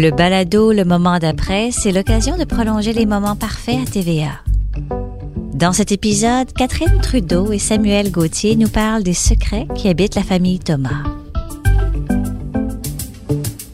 [0.00, 4.30] Le balado Le moment d'après, c'est l'occasion de prolonger les moments parfaits à TVA.
[5.54, 10.22] Dans cet épisode, Catherine Trudeau et Samuel Gauthier nous parlent des secrets qui habitent la
[10.22, 11.02] famille Thomas.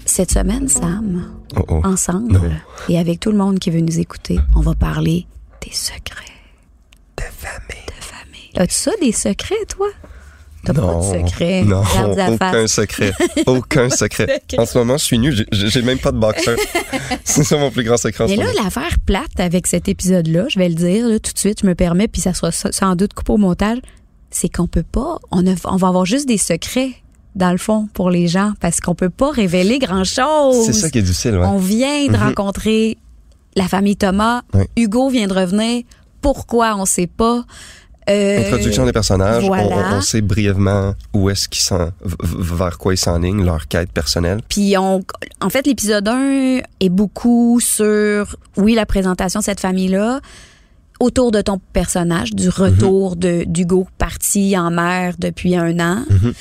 [0.06, 1.26] Cette semaine, Sam,
[1.56, 1.80] Oh, oh.
[1.84, 2.40] ensemble, Non.
[2.88, 5.26] et avec tout le monde qui veut nous écouter, on va parler
[5.60, 6.24] des secrets
[7.18, 7.84] De famille.
[7.86, 8.50] de famille.
[8.56, 9.88] As-tu ça, des secrets, toi?
[10.64, 11.62] T'as pas Non, de secrets.
[11.64, 11.82] non,
[12.28, 13.12] aucun secret,
[13.46, 14.42] aucun secret.
[14.58, 16.56] En ce moment, je suis nu, j'ai- même pas de boxeur.
[17.24, 20.68] C'est ça mon plus grand secret Mais là, l'affaire plate avec cet épisode-là, je vais
[20.68, 23.14] le dire là, tout de suite, je me permets, puis ça sera sa- sans doute
[23.14, 23.78] coupé au montage,
[24.30, 26.90] c'est qu'on peut pas, on, a- on va avoir juste des secrets,
[27.34, 30.66] dans le fond, pour les gens, parce qu'on peut pas révéler grand-chose.
[30.66, 31.46] C'est ça qui est difficile, ouais.
[31.46, 32.22] On vient de Mhm.
[32.22, 32.96] rencontrer
[33.56, 34.42] la famille Thomas.
[34.76, 35.82] Hugo vient de revenir.
[36.20, 37.44] Pourquoi, on sait pas.
[38.10, 39.94] Euh, Introduction des personnages, on- voilà.
[39.94, 41.86] on, on sait brièvement où est-ce qu'ils v-
[42.54, 44.40] vers quoi ils s'enlignent, leur quête personnelle.
[44.48, 45.02] Puis on,
[45.40, 50.20] en fait, l'épisode 1 est beaucoup sur, oui, la présentation de cette famille-là,
[51.00, 56.04] autour de ton personnage, du retour de d'Hugo parti en mer depuis un an.
[56.10, 56.32] Mhm.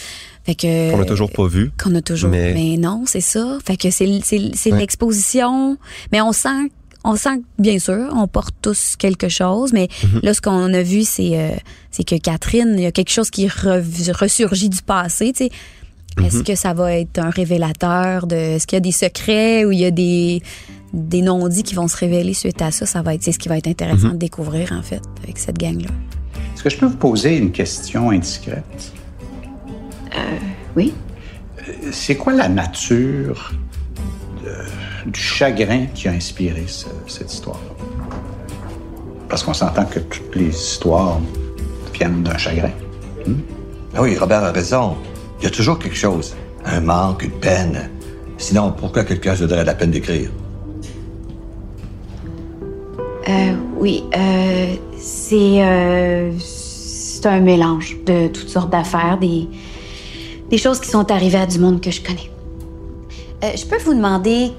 [0.46, 1.72] Fait que Qu'on a toujours pas vu.
[1.82, 2.30] qu'on a toujours.
[2.30, 3.58] Mais, Mais- non, c'est ça.
[3.66, 4.80] Fait que c'est c'est c'est Ouais.
[4.80, 5.78] l'exposition.
[6.12, 6.70] Mais on sent
[7.04, 10.20] on sent que, bien sûr, on porte tous quelque chose, mais Mhm.
[10.24, 11.50] là, ce qu'on a vu, c'est euh,
[11.92, 15.52] c'est que Catherine, il y a quelque chose qui rev- ressurgit du passé, tu sais.
[16.24, 16.44] Est-ce Mhm.
[16.44, 18.36] que ça va être un révélateur de...
[18.36, 20.44] Est-ce qu'il y a des secrets ou il y a des,
[20.94, 22.86] des non-dits qui vont se révéler suite à ça?
[22.86, 24.14] Ça va être c'est ce qui va être intéressant Mhm.
[24.14, 25.90] de découvrir, en fait, avec cette gang-là.
[26.54, 28.94] Est-ce que je peux vous poser une question indiscrète?
[30.76, 30.94] Oui?
[31.92, 33.52] C'est quoi la nature
[34.44, 34.50] de-
[35.06, 37.86] du chagrin qui a inspiré ce- cette histoire-là?
[39.30, 41.20] Parce qu'on s'entend que toutes les histoires
[41.94, 42.72] viennent d'un chagrin.
[43.96, 44.96] Ah oui, Robert a raison.
[45.40, 46.36] Il y a toujours quelque chose.
[46.66, 47.90] Un manque, une peine.
[48.38, 50.30] Sinon, pourquoi quelqu'un se donnerait la peine d'écrire?
[53.30, 59.48] Euh, oui, euh, c'est euh, c'est un mélange de toutes sortes d'affaires, des,
[60.50, 62.30] des choses qui sont arrivées à du monde que je connais.
[63.44, 64.52] Euh, je peux vous demander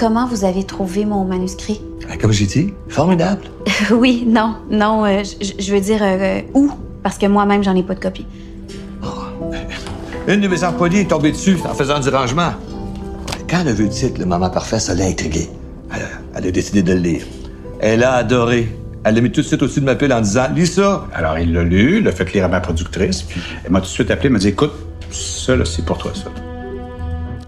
[0.00, 1.80] comment vous avez trouvé mon manuscrit?
[2.10, 3.42] Ah, Comme j'ai dit, formidable.
[3.92, 5.22] oui, non, non, euh,
[5.58, 6.70] je veux dire euh, où?
[7.02, 8.26] Parce que moi-même, j'en ai pas de copie.
[10.26, 12.52] Une de mes employées est tombée dessus en faisant du rangement.
[13.48, 15.48] Quand elle a vu le titre, le moment parfait, ça l'a intriguée.
[15.94, 17.22] Elle, a- elle a décidé de le lire.
[17.80, 18.74] Elle a adoré.
[19.04, 21.06] Elle l'a mis tout de suite au-dessus de ma pile en disant Lis ça.
[21.14, 23.90] Alors, il l'a lu, l'a fait lire à ma productrice, puis elle m'a tout de
[23.90, 24.72] suite appelé, m'a dit Écoute,
[25.10, 26.30] ça, c'est pour toi, ça.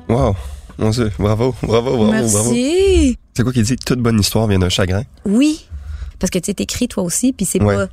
[0.09, 0.35] Wow.
[0.79, 2.11] Mon Dieu, bravo, bravo, bravo, bravo.
[2.53, 3.19] Merci!
[3.35, 5.03] C'est quoi qui dit toute bonne histoire vient d'un chagrin?
[5.25, 5.67] Oui,
[6.19, 7.75] parce que tu sais, t'écris toi aussi, puis c'est Ouais.
[7.77, 7.87] pas...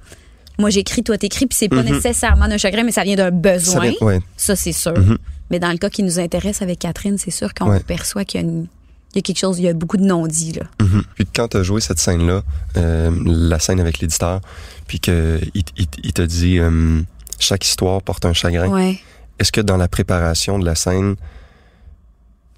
[0.57, 1.93] Moi, j'écris, toi, t'écris, puis c'est pas Mhm.
[1.93, 3.73] nécessairement d'un chagrin, mais ça vient d'un besoin.
[3.75, 4.19] Ça vient- ouais.
[4.35, 4.97] Ça, c'est sûr.
[4.97, 5.17] Mhm.
[5.51, 7.79] Mais dans le cas qui nous intéresse avec Catherine, c'est sûr qu'on Ouais.
[7.79, 8.67] perçoit qu'il y a, une-
[9.13, 10.63] il y a quelque chose, il y a beaucoup de non-dits, là.
[10.81, 11.03] Mhm.
[11.15, 12.43] Puis quand tu as joué cette scène-là,
[12.75, 14.41] euh, la scène avec l'éditeur,
[14.85, 17.01] puis qu'il il, il- il te dit euh,
[17.39, 18.99] chaque histoire porte un chagrin, Ouais.
[19.39, 21.15] est-ce que dans la préparation de la scène,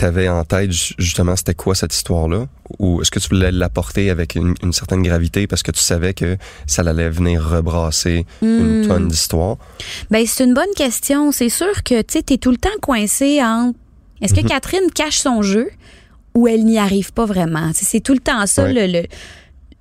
[0.01, 2.47] t'avais en tête ju- justement c'était quoi cette histoire-là?
[2.79, 6.13] Ou est-ce que tu voulais l'apporter avec une, une certaine gravité parce que tu savais
[6.13, 8.87] que ça allait venir rebrasser une Hmm.
[8.87, 9.57] tonne d'histoires?
[10.09, 11.31] Ben, c'est une bonne question.
[11.31, 13.77] C'est sûr que, tu t'es tout le temps coincé entre...
[14.21, 15.69] Est-ce que Catherine cache son jeu
[16.35, 17.71] ou elle n'y arrive pas vraiment?
[17.73, 18.73] C'est tout le temps ça, Ouais.
[18.87, 19.03] le, le,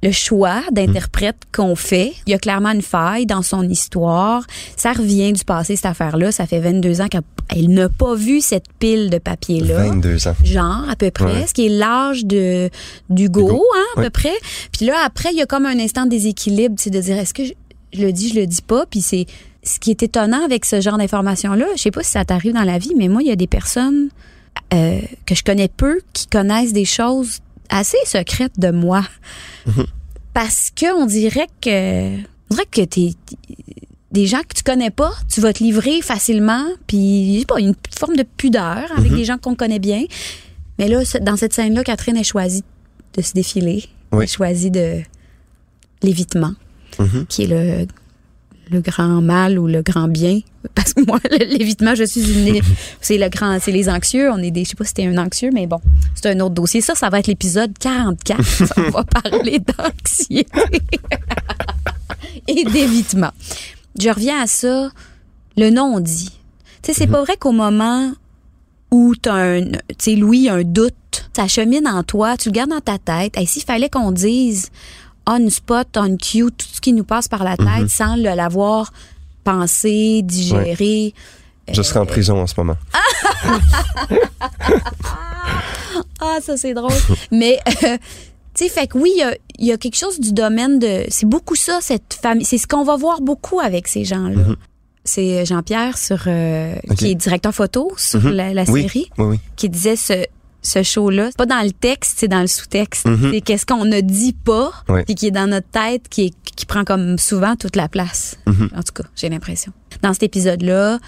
[0.02, 2.14] le choix d'interprète qu'on fait.
[2.26, 4.44] Il y a clairement une faille dans son histoire.
[4.76, 6.32] Ça revient du passé, cette affaire-là.
[6.32, 7.20] Ça fait 22 ans qu'elle
[7.56, 9.88] elle n'a pas vu cette pile de papier-là.
[9.88, 10.34] 22 ans.
[10.44, 11.46] genre à peu près, Ouais.
[11.46, 12.70] ce qui est l'âge de
[13.08, 14.04] d'Hugo, Hugo, hein, à ouais.
[14.06, 14.34] peu près.
[14.76, 17.34] Puis là après, il y a comme un instant de déséquilibre, c'est de dire est-ce
[17.34, 17.52] que je,
[17.92, 19.26] je le dis, je le dis pas, puis c'est
[19.62, 22.54] ce qui est étonnant avec ce genre d'information là, je sais pas si ça t'arrive
[22.54, 24.08] dans la vie, mais moi il y a des personnes
[24.72, 27.38] euh, que je connais peu qui connaissent des choses
[27.68, 29.04] assez secrètes de moi.
[30.32, 33.10] Parce que on dirait que on dirait que t'es
[34.12, 37.60] des gens que tu connais pas, tu vas te livrer facilement, puis je sais pas,
[37.60, 40.04] une forme de pudeur avec des gens qu'on connaît bien.
[40.78, 42.64] Mais là, dans cette scène-là, Catherine a choisi
[43.16, 43.84] de se défiler.
[44.12, 44.18] Oui.
[44.18, 45.00] Elle a choisi de
[46.02, 46.54] l'évitement,
[46.98, 47.26] Mhm.
[47.28, 47.86] qui est le,
[48.70, 50.40] le grand mal ou le grand bien.
[50.74, 52.60] Parce que moi, l'évitement, je suis une.
[53.00, 53.58] c'est le grand.
[53.60, 54.30] C'est les anxieux.
[54.30, 54.64] On est des.
[54.64, 55.80] Je sais pas si t'es un anxieux, mais bon,
[56.14, 56.80] c'est un autre dossier.
[56.80, 58.40] Ça, ça va être l'épisode 44.
[58.78, 60.46] On va parler d'anxiété
[62.48, 63.30] et d'évitement.
[63.98, 64.90] Je reviens à ça,
[65.56, 66.30] le non-dit.
[66.82, 68.12] Tu sais, c'est pas vrai qu'au moment
[68.90, 70.94] où t'as un, tu Louis, un doute,
[71.36, 73.36] ça chemine en toi, tu le gardes dans ta tête.
[73.38, 74.70] Et s'il fallait qu'on dise
[75.26, 78.92] on spot, on cue, tout ce qui nous passe par la tête sans l'avoir
[79.44, 81.14] pensé, digéré.
[81.70, 82.76] Je serais en prison en ce moment.
[86.22, 86.92] Ah ça, c'est drôle.
[87.30, 87.96] Mais, euh,
[88.60, 90.78] tu sais, fait que oui, il y a, il y a quelque chose du domaine
[90.78, 91.04] de.
[91.08, 92.44] C'est beaucoup ça, cette famille.
[92.44, 94.36] C'est ce qu'on va voir beaucoup avec ces gens-là.
[94.36, 94.56] Mhm.
[95.04, 98.30] C'est Jean-Pierre sur euh, qui est directeur photo sur Mhm.
[98.32, 98.82] la, la Oui.
[98.82, 99.40] série Oui, oui.
[99.56, 100.26] qui disait ce
[100.62, 103.06] ce show-là, c'est pas dans le texte, c'est dans le sous-texte.
[103.06, 103.30] Mhm.
[103.32, 104.70] C'est qu'est-ce qu'on ne dit pas,
[105.06, 108.36] puis qui est dans notre tête, qui, est- qui prend comme souvent toute la place.
[108.46, 109.72] En tout cas, j'ai l'impression.
[110.02, 110.98] Dans cet épisode-là,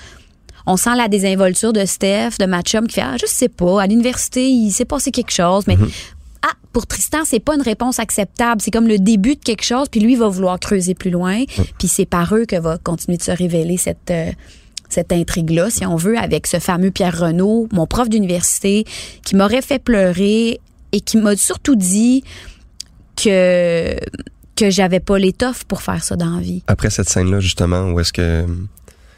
[0.65, 3.87] on sent la désinvolture de Steph, de Matchum, qui fait Ah, je sais pas, à
[3.87, 5.77] l'université, il s'est passé quelque chose, mais.
[6.73, 8.61] Pour Tristan, c'est pas une réponse acceptable.
[8.61, 11.45] C'est comme le début de quelque chose, puis lui va vouloir creuser plus loin.
[11.79, 14.31] Puis c'est par eux que va continuer de se révéler cette, euh,
[14.89, 18.85] cette intrigue-là, si on veut, avec ce fameux Pierre Renaud, mon prof d'université,
[19.25, 20.61] qui m'aurait fait pleurer
[20.93, 22.25] et qui m'a surtout dit
[23.17, 23.97] que
[24.55, 26.63] que j'avais pas l'étoffe pour faire ça dans la vie.
[26.67, 28.45] Après cette scène-là, justement, où est-ce que.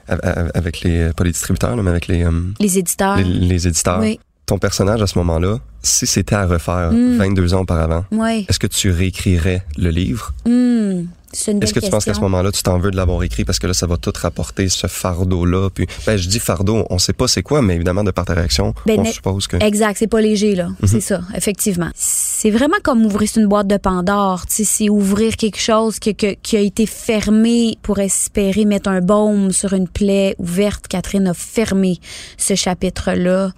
[0.06, 1.10] Avec les.
[1.16, 2.30] Pas les distributeurs, là, mais avec les, euh,
[2.60, 3.16] Les éditeurs.
[3.16, 4.00] les, les éditeurs.
[4.00, 7.16] Oui, Ton personnage à ce moment-là, si c'était à refaire Mm.
[7.18, 8.44] 22 ans auparavant, oui.
[8.48, 10.34] est-ce que tu réécrirais le livre?
[10.44, 13.58] Belle Est-ce que tu penses qu'à ce moment-là, tu t'en veux de l'avoir écrit parce
[13.58, 15.68] que là, ça va tout rapporter ce fardeau-là?
[15.74, 18.34] Puis, ben, je dis fardeau, on sait pas c'est quoi, mais évidemment, de par ta
[18.34, 19.56] réaction, Ben, on suppose que.
[19.56, 20.86] Exact, c'est pas léger là, Mhm.
[20.86, 21.90] c'est ça, effectivement.
[21.96, 26.10] C'est vraiment comme ouvrir une boîte de Pandore, tu sais, c'est ouvrir quelque chose que,
[26.10, 30.86] que- qui a été fermé pour espérer mettre un baume sur une plaie ouverte.
[30.86, 31.98] Catherine a fermé
[32.38, 33.50] ce chapitre-là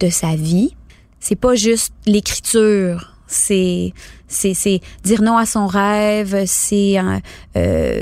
[0.00, 0.74] de sa vie.
[1.20, 3.92] C'est pas juste l'écriture, c'est
[4.26, 7.20] c'est c'est dire non à son rêve, c'est euh,
[7.56, 8.00] euh,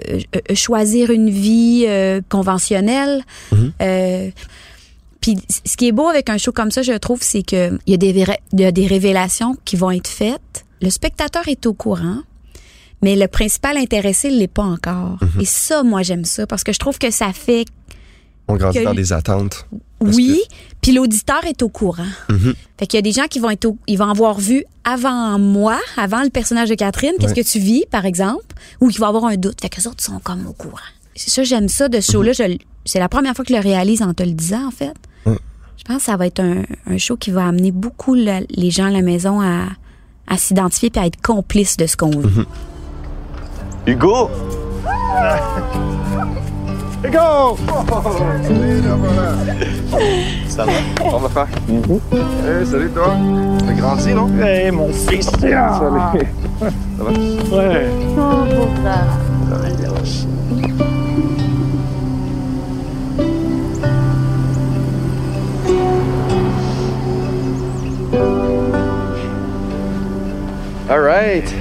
[0.54, 3.24] choisir une vie euh, conventionnelle.
[3.52, 3.72] Mhm.
[3.82, 4.30] Euh,
[5.20, 7.90] puis ce qui est beau avec un show comme ça, je trouve, c'est que il
[7.90, 10.64] y a des il y a des révélations qui vont être faites.
[10.80, 12.20] Le spectateur est au courant,
[13.02, 15.18] mais le principal intéressé l'est pas encore.
[15.20, 15.40] Mhm.
[15.40, 17.64] Et ça, moi, j'aime ça parce que je trouve que ça fait
[18.48, 19.66] On grandit dans des attentes.
[19.98, 20.40] Parce oui,
[20.82, 22.04] puis l'auditeur est au courant.
[22.28, 22.54] Mhm.
[22.78, 25.38] Fait qu'il y a des gens qui vont être au- ils vont avoir vu avant
[25.38, 27.42] moi, avant le personnage de Catherine, qu'est-ce Ouais.
[27.42, 28.44] que tu vis, par exemple,
[28.80, 29.60] ou qui vont avoir un doute.
[29.62, 30.76] Fait que les autres sont comme au courant.
[31.14, 32.32] C'est ça, j'aime ça de ce show-là.
[32.32, 34.70] Je l- C'est la première fois que je le réalise en te le disant, en
[34.70, 34.92] fait.
[35.78, 38.70] Je pense que ça va être un, un show qui va amener beaucoup la- les
[38.70, 39.66] gens à la maison à,
[40.26, 42.44] à s'identifier puis à être complices de ce qu'on vit.
[43.86, 44.28] Hugo!
[44.28, 44.30] Hugo!
[50.48, 50.72] Ça va?
[51.04, 51.48] On va faire.
[51.68, 53.14] Hey, salut toi.
[53.64, 54.28] T'as grandi, non?
[54.42, 55.30] Hey, mon fils.
[55.40, 55.52] Salut.
[55.52, 57.12] Ça va?
[57.56, 57.86] Ouais.
[70.88, 71.54] All right.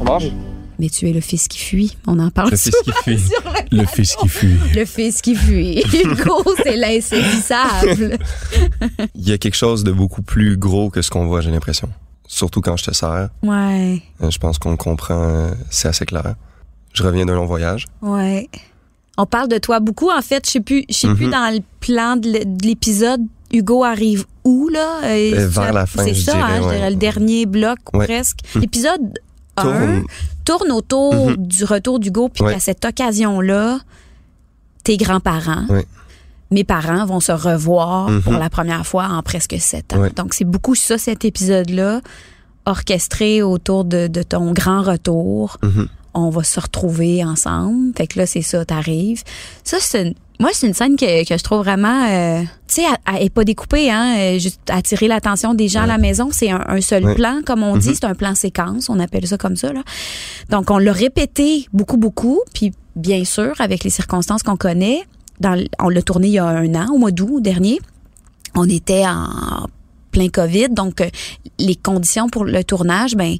[0.00, 0.32] On mange?
[0.78, 1.96] Mais tu es le fils qui fuit.
[2.06, 3.18] On en parle Le fils qui fuit.
[3.28, 4.56] sur le- Le fils qui fuit.
[4.74, 5.82] Le fils qui fuit.
[6.04, 8.18] Hugo, c'est l'insaisissable.
[9.14, 11.88] Il y a quelque chose de beaucoup plus gros que ce qu'on voit, j'ai l'impression.
[12.26, 13.28] Surtout quand je te sers.
[13.42, 16.34] Ouais, Euh, Je pense qu'on comprend, euh, c'est assez clair.
[16.92, 17.86] Je reviens d'un long voyage.
[18.02, 18.48] ouais.
[19.18, 20.10] On parle de toi beaucoup.
[20.10, 21.30] En fait, je sais plus, je sais plus Mhm.
[21.32, 25.00] dans le plan de l'épisode, Hugo arrive où, là?
[25.04, 26.74] Euh, vers la fin, C'est je ça, dirais, hein, je ouais.
[26.76, 28.04] dirais le dernier bloc, Ouais.
[28.04, 28.40] presque.
[28.54, 28.60] Mhm.
[28.60, 29.10] L'épisode 1
[29.62, 30.04] Tourne.
[30.44, 31.36] tourne autour Mhm.
[31.46, 32.54] du retour d'Hugo, puis Ouais.
[32.54, 33.78] qu'à cette occasion-là,
[34.84, 35.84] tes grands-parents, Ouais.
[36.50, 38.22] mes parents vont se revoir Mhm.
[38.22, 40.00] pour la première fois en presque sept ans.
[40.00, 40.10] Ouais.
[40.10, 42.00] Donc, c'est beaucoup ça, cet épisode-là,
[42.66, 45.56] orchestré autour de, de ton grand retour.
[45.62, 45.88] Mhm.
[46.18, 47.92] On va se retrouver ensemble.
[47.96, 49.22] Fait que là, c'est ça, t'arrives.
[49.64, 52.82] Ça, c'est une- moi, c'est une scène que, que je trouve vraiment, euh, tu sais,
[52.82, 56.28] elle- elle est pas découpée, hein, euh, juste attirer l'attention des gens à la maison.
[56.32, 57.14] C'est un, un seul Ouais.
[57.14, 57.94] plan, comme on dit, Mhm.
[57.94, 59.72] c'est un plan séquence, on appelle ça comme ça.
[59.74, 59.82] Là.
[60.50, 65.02] Donc, on l'a répété beaucoup, beaucoup, puis bien sûr, avec les circonstances qu'on connaît,
[65.40, 67.78] dans, on l'a tourné il y a un an, au mois d'août dernier.
[68.54, 69.66] On était en
[70.16, 71.10] plein COVID, donc euh,
[71.58, 73.36] les conditions pour le tournage, ben,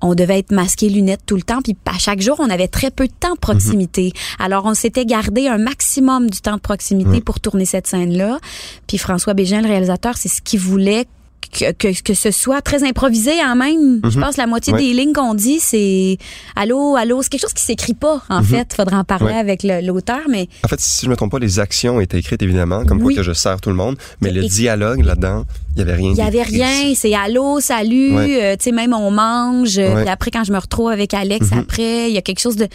[0.00, 2.92] on devait être masqué, lunettes tout le temps, puis à chaque jour, on avait très
[2.92, 4.12] peu de temps de proximité.
[4.38, 8.38] Alors, on s'était gardé un maximum du temps de proximité pour tourner cette scène-là.
[8.86, 11.06] Puis François Bégin, le réalisateur, c'est ce qu'il voulait
[11.52, 14.00] que, que, que ce soit très improvisé en même.
[14.04, 14.24] Je Mhm.
[14.24, 14.78] pense que la moitié Ouais.
[14.80, 16.16] des lignes qu'on dit, c'est
[16.54, 17.22] allô, allô.
[17.22, 18.44] C'est quelque chose qui s'écrit pas, en Mhm.
[18.44, 18.72] fait.
[18.74, 19.38] Faudra en parler Ouais.
[19.38, 22.84] avec l'auteur, mais En fait, si je me trompe pas, les actions étaient écrites évidemment,
[22.84, 23.14] comme Oui.
[23.14, 25.44] quoi que je sers tout le monde, mais le dialogue là-dedans,
[25.74, 26.10] il y avait rien.
[26.12, 28.42] Il y avait rien, c'est allô, salut, Ouais.
[28.42, 29.78] euh, tu sais même on mange.
[29.78, 31.58] euh, puis après quand je me retrouve avec Alex Mhm.
[31.58, 32.68] après, il y a quelque chose de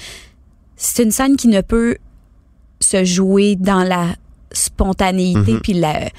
[0.75, 1.95] c'est une scène qui ne peut
[2.81, 4.15] se jouer dans la
[4.51, 5.59] spontanéité Mhm.
[5.61, 6.09] puis la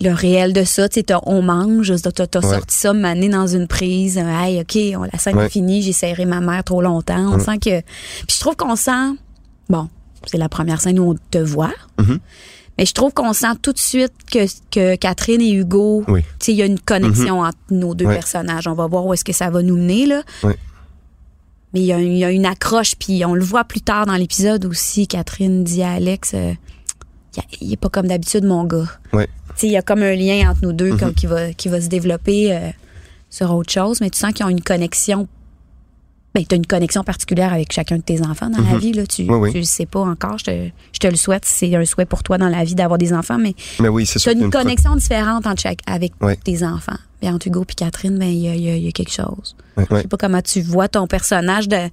[0.00, 2.48] le réel de ça, tu sais, on mange, t'as, Ouais.
[2.56, 5.46] sorti ça mané dans une prise, euh, hey, ok, on, la scène Ouais.
[5.46, 8.76] est finie, j'ai serré ma mère trop longtemps, on sent que, puis je trouve qu'on
[8.76, 9.16] sent,
[9.68, 9.88] bon,
[10.26, 12.18] c'est la première scène où on te voit, Mhm.
[12.78, 16.22] Mais je trouve qu'on sent tout de suite que, que Catherine et Hugo, Oui.
[16.22, 18.14] tu sais, il y a une connexion entre nos deux Ouais.
[18.14, 18.66] personnages.
[18.68, 20.22] On va voir où est-ce que ça va nous mener, là.
[21.74, 24.06] Mais il y, a, il y a une accroche, puis on le voit plus tard
[24.06, 25.06] dans l'épisode aussi.
[25.06, 26.52] Catherine dit à Alex, euh,
[27.60, 28.88] il est pas comme d'habitude, mon gars.
[29.62, 30.98] Il y a comme un lien entre nous deux Mhm.
[30.98, 32.70] comme, qui, va, qui va se développer euh,
[33.28, 35.28] sur autre chose, mais tu sens qu'ils ont une connexion.
[36.34, 38.78] Ben, tu as une connexion particulière avec chacun de tes enfants dans la Mhm.
[38.78, 38.92] vie.
[38.92, 39.04] Là.
[39.06, 39.50] Tu Oui, oui.
[39.52, 40.38] tu le sais pas encore.
[40.38, 41.42] Je te, je te le souhaite.
[41.44, 44.28] C'est un souhait pour toi dans la vie d'avoir des enfants, mais Mais oui, tu
[44.28, 46.12] as une connexion différente entre chaque, avec
[46.44, 46.96] tes enfants.
[47.20, 49.12] Bien, entre Hugo et Catherine, ben, il y, a, y a- il y a quelque
[49.12, 49.56] chose.
[49.76, 51.88] Je sais pas comment tu vois ton personnage de,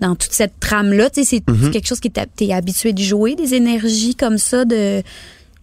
[0.00, 1.10] dans toute cette trame-là.
[1.10, 1.70] Tu sais, C'est Mhm.
[1.72, 4.64] quelque chose que tu es habitué de jouer, des énergies comme ça.
[4.64, 5.02] de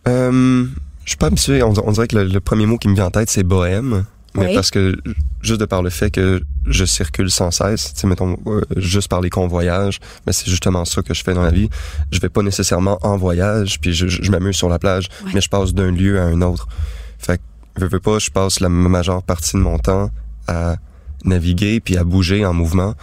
[0.07, 0.65] Euh,
[1.03, 1.63] je suis pas habitué.
[1.63, 4.05] On, on dirait que le, le premier mot qui me vient en tête, c'est bohème.
[4.35, 4.53] Mais Oui.
[4.53, 4.97] parce que,
[5.41, 9.07] juste de par le fait que je circule sans cesse, tu sais, mettons, euh, juste
[9.07, 11.69] par les convoyages, mais c'est justement ça que je fais dans la vie.
[12.11, 15.31] Je vais pas nécessairement en voyage, puis je, je, je m'amuse sur la plage, Ouais.
[15.35, 16.67] mais je passe d'un lieu à un autre.
[17.17, 20.09] Fait que, veux, veux pas, je passe la majeure partie de mon temps
[20.49, 20.75] à
[21.23, 22.93] naviguer puis à bouger en mouvement.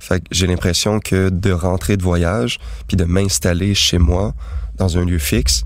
[0.00, 2.58] Fait que j'ai l'impression que de rentrer de voyage
[2.88, 4.34] puis de m'installer chez moi
[4.76, 5.64] dans un lieu fixe,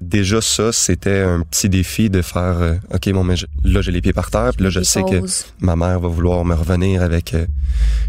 [0.00, 3.90] déjà ça, c'était un petit défi de faire, euh, OK, bon, mais je- là, j'ai
[3.92, 5.20] les pieds par terre, puis là, je sais que
[5.60, 7.46] ma mère va vouloir me revenir avec euh,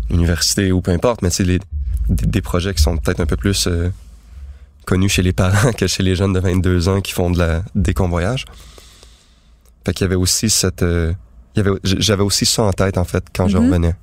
[0.10, 1.60] l'université ou peu importe, mais c'est des,
[2.10, 3.89] des projets qui sont peut-être un peu plus euh,
[4.86, 7.63] connus chez les parents que chez les jeunes de 22 ans qui font de la,
[7.75, 8.46] des convoyages.
[9.86, 10.84] Fait qu'il y avait aussi cette...
[10.84, 11.13] euh,
[11.55, 13.65] il y avait, j'avais aussi ça en tête, en fait, quand je Mhm.
[13.65, 13.96] revenais.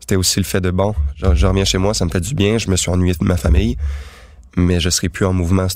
[0.00, 2.34] C'était aussi le fait de, bon, je, je reviens chez moi, ça me fait du
[2.34, 3.78] bien, je me suis ennuyé de ma famille,
[4.56, 5.74] mais je serai plus en mouvement à ce,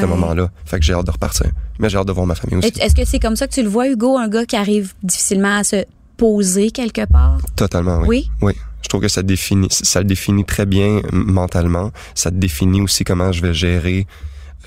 [0.00, 0.06] Ouais.
[0.06, 0.50] moment-là.
[0.64, 1.50] Fait que j'ai hâte de repartir.
[1.78, 2.68] Mais j'ai hâte de voir ma famille aussi.
[2.80, 5.56] Est-ce que c'est comme ça que tu le vois, Hugo, un gars qui arrive difficilement
[5.56, 5.84] à se
[6.16, 7.38] poser quelque part?
[7.56, 8.30] Totalement, oui.
[8.42, 8.52] Oui?
[8.82, 11.92] Je trouve que ça définit, ça le définit très bien mentalement.
[12.14, 14.06] Ça définit aussi comment je vais gérer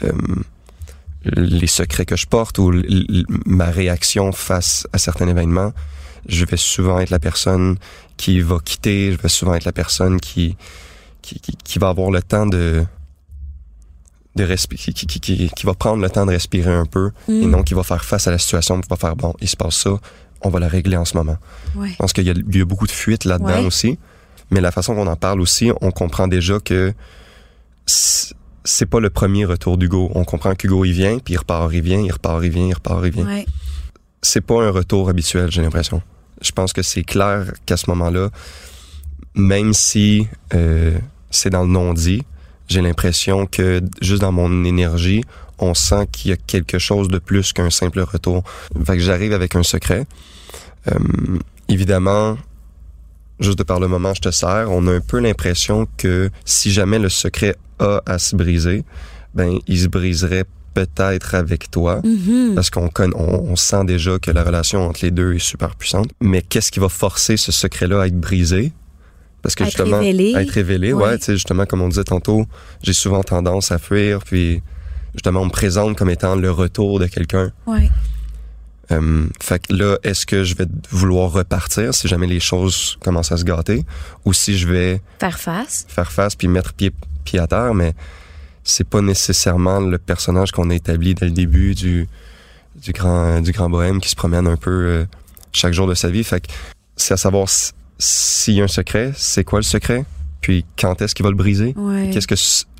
[0.03, 0.11] euh,
[1.25, 2.71] les secrets que je porte ou
[3.45, 5.73] ma réaction face à certains événements.
[6.27, 7.77] Je vais souvent être la personne
[8.17, 9.11] qui va quitter.
[9.11, 10.55] Je vais souvent être la personne qui
[11.21, 12.83] qui, qui, qui va avoir le temps de
[14.35, 17.49] de qui, qui, qui, qui va prendre le temps de respirer un peu et Mm.
[17.51, 19.75] non qui va faire face à la situation, qui va faire bon, il se passe
[19.75, 19.91] ça,
[20.41, 21.37] on va la régler en ce moment.
[21.75, 21.89] Ouais.
[21.91, 23.65] Je pense qu'il y, y a beaucoup de fuites là-dedans Ouais.
[23.65, 23.99] aussi.
[24.51, 26.93] Mais la façon qu'on en parle aussi, on comprend déjà que
[27.85, 30.11] c'est pas le premier retour d'Hugo.
[30.15, 32.73] On comprend qu'Hugo, il vient, puis il repart, il vient, il repart, il vient, il
[32.73, 33.25] repart, il vient.
[33.25, 33.45] Ouais.
[34.21, 36.01] C'est pas un retour habituel, j'ai l'impression.
[36.41, 38.29] Je pense que c'est clair qu'à ce moment-là,
[39.35, 40.97] même si euh,
[41.29, 42.23] c'est dans le non-dit,
[42.67, 45.23] j'ai l'impression que juste dans mon énergie,
[45.59, 48.43] on sent qu'il y a quelque chose de plus qu'un simple retour.
[48.85, 50.05] Fait que j'arrive avec un secret.
[50.91, 50.97] Euh,
[51.69, 52.37] évidemment,
[53.39, 56.71] juste de par le moment, je te sers, on a un peu l'impression que si
[56.71, 58.83] jamais le secret a à se briser,
[59.33, 62.01] ben, il se briserait peut-être avec toi.
[62.03, 62.53] Mhm.
[62.55, 65.75] Parce qu'on conna- on, on sent déjà que la relation entre les deux est super
[65.75, 66.09] puissante.
[66.19, 68.73] Mais qu'est-ce qui va forcer ce secret-là à être brisé?
[69.43, 70.33] Parce que À être justement, révélé.
[70.35, 71.17] à être révélé, ouais, Ouais.
[71.19, 72.45] tu sais, justement, comme on disait tantôt,
[72.81, 74.63] j'ai souvent tendance à fuir, puis
[75.13, 77.51] justement, on me présente comme étant le retour de quelqu'un.
[77.67, 77.89] Ouais.
[78.91, 83.31] Euh, fait que là, est-ce que je vais vouloir repartir si jamais les choses commencent
[83.31, 83.85] à se gâter,
[84.25, 85.85] ou si je vais Faire face.
[85.87, 86.91] faire face puis mettre pied,
[87.23, 87.93] pied à terre, mais
[88.63, 92.07] c'est pas nécessairement le personnage qu'on a établi dès le début du,
[92.81, 95.05] du grand, du grand bohème qui se promène un peu euh,
[95.51, 96.23] chaque jour de sa vie.
[96.23, 96.47] Fait que
[96.95, 97.47] c'est à savoir
[98.03, 100.03] s'il y a un secret, c'est quoi le secret,
[100.41, 102.09] puis quand est-ce qu'il va le briser, Ouais.
[102.11, 102.35] qu'est-ce que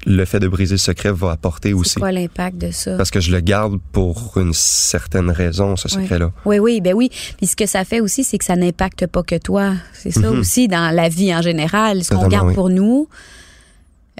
[0.05, 1.91] le fait de briser le secret va apporter aussi?
[1.91, 2.97] C'est quoi l'impact de ça?
[2.97, 6.03] Parce que je le garde pour une certaine raison, ce Ouais.
[6.03, 6.31] secret-là.
[6.45, 7.09] Oui, oui, ben oui.
[7.37, 9.75] Puis ce que ça fait aussi, c'est que ça n'impacte pas que toi.
[9.93, 10.39] C'est ça Mhm.
[10.39, 12.03] aussi dans la vie en général.
[12.03, 12.53] Ce qu'on garde oui.
[12.53, 13.07] pour nous,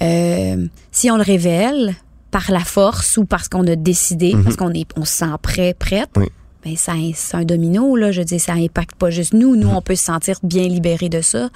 [0.02, 1.96] euh, si on le révèle
[2.32, 4.44] par la force ou parce qu'on a décidé, Mhm.
[4.44, 6.28] parce qu'on est, on se sent prêt, prête, Oui.
[6.66, 8.12] Ben ça, c'est un domino là.
[8.12, 9.56] Je dire, ça impacte pas juste nous.
[9.56, 11.50] Nous, on peut se sentir bien libérés de ça,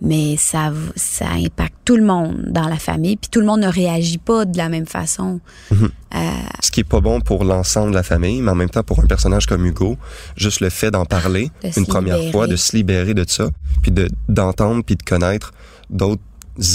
[0.00, 3.16] mais ça, ça impacte tout le monde dans la famille.
[3.16, 5.40] Puis tout le monde ne réagit pas de la même façon.
[5.70, 5.90] Mhm.
[6.14, 6.18] Euh,
[6.62, 9.00] Ce qui est pas bon pour l'ensemble de la famille, mais en même temps pour
[9.00, 9.96] un personnage comme Hugo,
[10.36, 12.32] juste le fait d'en parler De une première libérer.
[12.32, 13.50] fois, de se libérer de ça,
[13.82, 15.52] puis de d'entendre puis de connaître
[15.90, 16.22] d'autres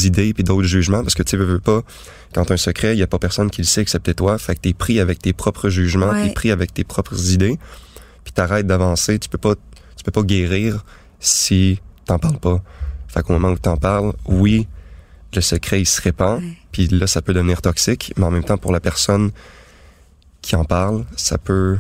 [0.04, 1.82] idées puis d'autres jugements, parce que tu veux, veux pas,
[2.34, 4.62] quand un secret, il y a pas personne qui le sait excepté toi, fait que
[4.62, 6.28] t'es pris avec tes propres jugements, Ouais.
[6.28, 7.58] t'es pris avec tes propres idées,
[8.24, 9.56] puis t'arrêtes d'avancer, tu peux pas,
[9.96, 10.86] tu peux pas guérir
[11.20, 12.62] si t'en parles pas.
[13.08, 14.68] Fait qu'au moment où t'en parles, oui,
[15.34, 16.54] le secret il se répand, Ouais.
[16.72, 19.32] puis là ça peut devenir toxique, mais en même temps pour la personne
[20.42, 21.78] qui en parle, ça peut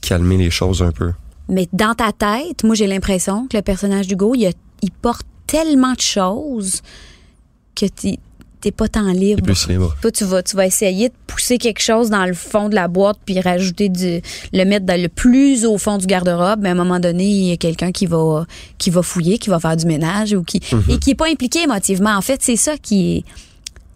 [0.00, 1.12] calmer les choses un peu.
[1.48, 5.26] Mais dans ta tête, moi, j'ai l'impression que le personnage d'Hugo, il, a- il porte
[5.46, 6.82] tellement de choses
[7.74, 8.16] que tu
[8.62, 9.42] t'es pas tant libre.
[9.42, 9.94] T'es plus libre.
[10.00, 12.88] Toi, tu vas, tu vas essayer de pousser quelque chose dans le fond de la
[12.88, 16.60] boîte puis rajouter du, le mettre dans le plus au fond du garde-robe.
[16.62, 18.46] Mais à un moment donné, il y a quelqu'un qui va,
[18.78, 21.64] qui va fouiller, qui va faire du ménage ou qui, et qui est pas impliqué
[21.64, 22.16] émotivement.
[22.16, 23.24] En fait, c'est ça qui est,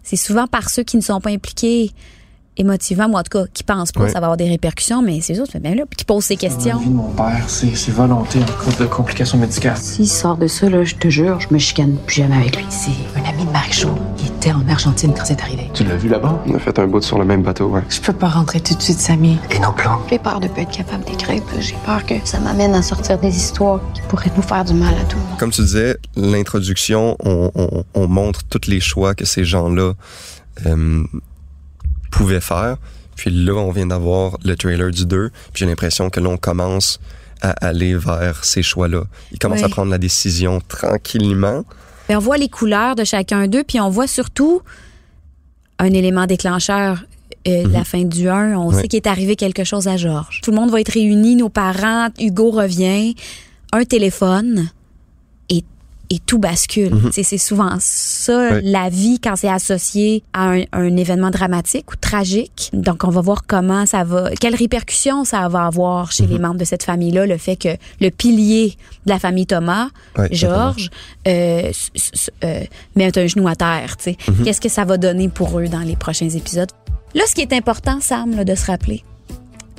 [0.03, 1.91] c'est souvent par ceux qui ne sont pas impliqués
[2.57, 4.07] émotivement, moi en tout cas, qui pensent pas Ouais.
[4.07, 6.05] que ça va avoir des répercussions, mais c'est ça, tu fais bien là, puis qui
[6.05, 6.77] posent ces La questions.
[6.79, 9.77] vie de mon père, c'est volonté en cause de complications médicales.
[9.77, 12.65] S'il sort de ça, là, je te jure, je me chicane plus jamais avec lui.
[12.69, 13.89] C'est un ami de Marie-Jo.
[14.19, 15.69] Il était en Argentine quand c'est arrivé.
[15.73, 16.41] Tu l'as vu là-bas?
[16.47, 17.81] On a fait un bout sur le même bateau, ouais.
[17.89, 19.37] Je peux pas rentrer tout de suite, Samy.
[19.51, 19.99] Et nos plans?
[20.09, 21.41] J'ai peur de pas être capable d'écrire.
[21.47, 24.73] puis J'ai peur que ça m'amène à sortir des histoires qui pourraient nous faire du
[24.73, 25.37] mal à tout le monde.
[25.39, 29.93] Comme tu disais, l'introduction, on, on- on montre tous les choix que ces gens-là
[30.65, 31.03] euh,
[32.11, 32.77] pouvaient faire.
[33.15, 35.29] Puis là, on vient d'avoir le trailer du 2.
[35.29, 36.99] Puis j'ai l'impression que l'on commence
[37.41, 39.03] à aller vers ces choix-là.
[39.31, 39.65] Ils commencent Ouais.
[39.65, 41.63] à prendre la décision tranquillement.
[42.07, 44.61] Puis on voit les couleurs de chacun d'eux, puis on voit surtout
[45.79, 47.03] un élément déclencheur.
[47.47, 50.41] euh, la fin du 1, on sait qu'il est arrivé quelque chose à Georges.
[50.43, 53.15] Tout le monde va être réuni, nos parents, Hugo revient,
[53.71, 54.69] un téléphone
[56.09, 56.91] et, tout bascule.
[57.11, 61.95] Sais, C'est souvent ça, la vie, quand c'est associé à un, un événement dramatique ou
[61.95, 62.69] tragique.
[62.73, 66.57] Donc, on va voir comment ça va, quelles répercussions ça va avoir chez les membres
[66.57, 67.69] de cette famille-là, le fait que
[68.01, 69.87] le pilier de la famille Thomas,
[70.17, 70.89] Ouais, Georges,
[71.27, 71.71] euh,
[72.43, 72.63] euh,
[72.95, 73.97] met un genou à terre.
[73.97, 74.17] tu sais.
[74.43, 76.71] Qu'est-ce que ça va donner pour eux dans les prochains épisodes?
[77.13, 79.03] Là, ce qui est important, Sam, là, de se rappeler,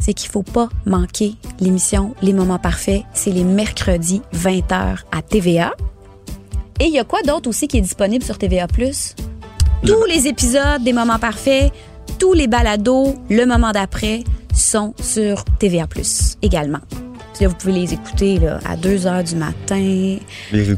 [0.01, 3.03] c'est qu'il faut pas manquer l'émission Les Moments Parfaits.
[3.15, 5.73] C'est les mercredis 20h à TVA.
[6.81, 8.67] Et il y a quoi d'autre aussi qui est disponible sur TVA+.
[8.69, 11.73] Tous les épisodes des Moments Parfaits,
[12.19, 14.23] tous les balados, le moment d'après,
[14.55, 15.87] sont sur TVA+,
[16.43, 16.81] également.
[17.35, 20.21] Puis là, vous pouvez les écouter là, à 2 heures du matin, Les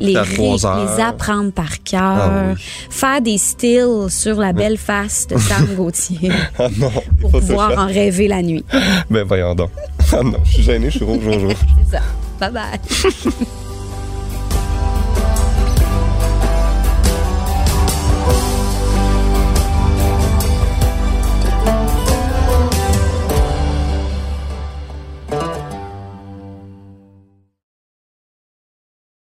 [0.00, 0.95] les, à ré- 3 heures.
[0.97, 2.62] les apprendre par cœur, Ah oui.
[2.90, 7.87] faire des styles sur la belle face de Sam Gauthier Ah non, pour pouvoir en
[7.87, 8.64] rêver la nuit.
[9.09, 9.71] Ben voyons donc.
[10.12, 11.54] Ah non, je suis gêné, je suis rouge, rouge, rouge.
[11.90, 12.02] C'est ça.
[12.38, 12.80] Bye bye.